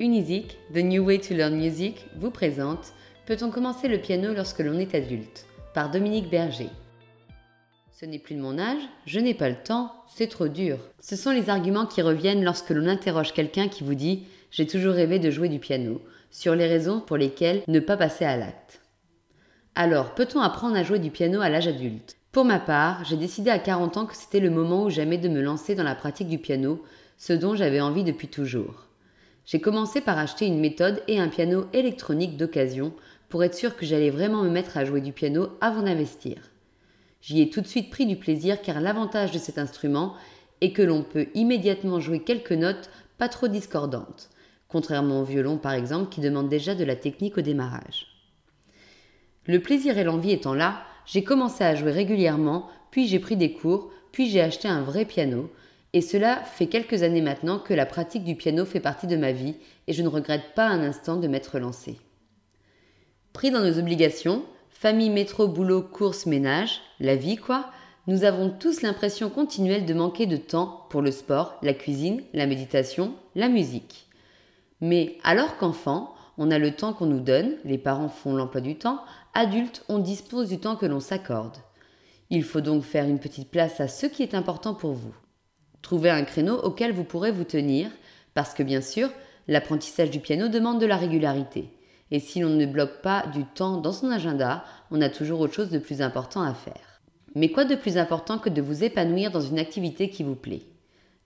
[0.00, 2.92] Unizik, The New Way to Learn Music, vous présente
[3.26, 6.68] Peut-on commencer le piano lorsque l'on est adulte par Dominique Berger.
[7.90, 10.78] Ce n'est plus de mon âge, je n'ai pas le temps, c'est trop dur.
[11.00, 14.22] Ce sont les arguments qui reviennent lorsque l'on interroge quelqu'un qui vous dit
[14.52, 18.24] J'ai toujours rêvé de jouer du piano, sur les raisons pour lesquelles ne pas passer
[18.24, 18.80] à l'acte.
[19.74, 22.16] Alors, peut-on apprendre à jouer du piano à l'âge adulte?
[22.30, 25.28] Pour ma part, j'ai décidé à 40 ans que c'était le moment ou jamais de
[25.28, 26.84] me lancer dans la pratique du piano,
[27.16, 28.87] ce dont j'avais envie depuis toujours.
[29.48, 32.92] J'ai commencé par acheter une méthode et un piano électronique d'occasion
[33.30, 36.36] pour être sûr que j'allais vraiment me mettre à jouer du piano avant d'investir.
[37.22, 40.12] J'y ai tout de suite pris du plaisir car l'avantage de cet instrument
[40.60, 44.28] est que l'on peut immédiatement jouer quelques notes pas trop discordantes,
[44.68, 48.06] contrairement au violon par exemple qui demande déjà de la technique au démarrage.
[49.46, 53.54] Le plaisir et l'envie étant là, j'ai commencé à jouer régulièrement, puis j'ai pris des
[53.54, 55.50] cours, puis j'ai acheté un vrai piano,
[55.92, 59.32] et cela fait quelques années maintenant que la pratique du piano fait partie de ma
[59.32, 59.56] vie
[59.86, 61.98] et je ne regrette pas un instant de m'être lancé.
[63.32, 67.70] Pris dans nos obligations, famille, métro, boulot, course, ménage, la vie quoi,
[68.06, 72.46] nous avons tous l'impression continuelle de manquer de temps pour le sport, la cuisine, la
[72.46, 74.08] méditation, la musique.
[74.80, 78.76] Mais alors qu'enfant, on a le temps qu'on nous donne, les parents font l'emploi du
[78.76, 79.02] temps,
[79.34, 81.56] adultes, on dispose du temps que l'on s'accorde.
[82.30, 85.14] Il faut donc faire une petite place à ce qui est important pour vous.
[85.88, 87.90] Trouvez un créneau auquel vous pourrez vous tenir,
[88.34, 89.08] parce que bien sûr,
[89.46, 91.70] l'apprentissage du piano demande de la régularité.
[92.10, 95.54] Et si l'on ne bloque pas du temps dans son agenda, on a toujours autre
[95.54, 97.00] chose de plus important à faire.
[97.34, 100.66] Mais quoi de plus important que de vous épanouir dans une activité qui vous plaît?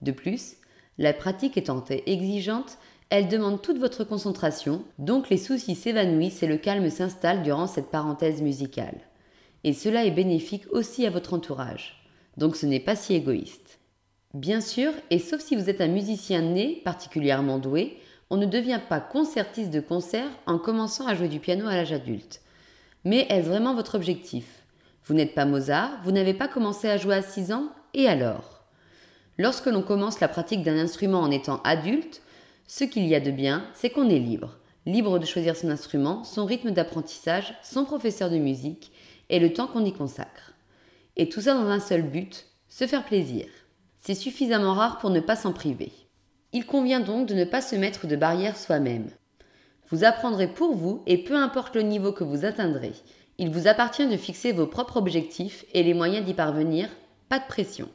[0.00, 0.58] De plus,
[0.96, 2.78] la pratique étant exigeante,
[3.10, 7.90] elle demande toute votre concentration, donc les soucis s'évanouissent et le calme s'installe durant cette
[7.90, 9.00] parenthèse musicale.
[9.64, 12.08] Et cela est bénéfique aussi à votre entourage.
[12.36, 13.80] Donc ce n'est pas si égoïste.
[14.34, 17.98] Bien sûr, et sauf si vous êtes un musicien né particulièrement doué,
[18.30, 21.92] on ne devient pas concertiste de concert en commençant à jouer du piano à l'âge
[21.92, 22.40] adulte.
[23.04, 24.46] Mais est-ce vraiment votre objectif?
[25.04, 28.62] Vous n'êtes pas Mozart, vous n'avez pas commencé à jouer à 6 ans, et alors?
[29.36, 32.22] Lorsque l'on commence la pratique d'un instrument en étant adulte,
[32.66, 34.56] ce qu'il y a de bien, c'est qu'on est libre.
[34.86, 38.92] Libre de choisir son instrument, son rythme d'apprentissage, son professeur de musique
[39.28, 40.54] et le temps qu'on y consacre.
[41.16, 43.46] Et tout ça dans un seul but, se faire plaisir.
[44.04, 45.92] C'est suffisamment rare pour ne pas s'en priver.
[46.52, 49.08] Il convient donc de ne pas se mettre de barrières soi-même.
[49.90, 52.94] Vous apprendrez pour vous et peu importe le niveau que vous atteindrez.
[53.38, 56.88] Il vous appartient de fixer vos propres objectifs et les moyens d'y parvenir,
[57.28, 57.88] pas de pression.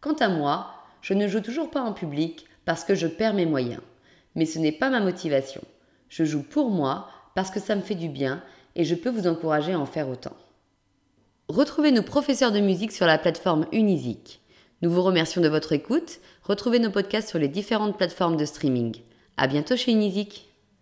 [0.00, 0.70] Quant à moi,
[1.02, 3.82] je ne joue toujours pas en public parce que je perds mes moyens.
[4.36, 5.62] Mais ce n'est pas ma motivation.
[6.08, 8.44] Je joue pour moi parce que ça me fait du bien
[8.76, 10.36] et je peux vous encourager à en faire autant.
[11.48, 14.40] Retrouvez nos professeurs de musique sur la plateforme Unisic.
[14.82, 16.20] Nous vous remercions de votre écoute.
[16.42, 18.96] Retrouvez nos podcasts sur les différentes plateformes de streaming.
[19.38, 20.50] À bientôt chez Unisic.